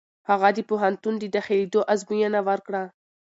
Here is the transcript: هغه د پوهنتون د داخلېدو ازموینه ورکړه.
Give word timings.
هغه 0.29 0.49
د 0.57 0.59
پوهنتون 0.69 1.13
د 1.19 1.23
داخلېدو 1.35 1.79
ازموینه 1.93 2.39
ورکړه. 2.49 2.83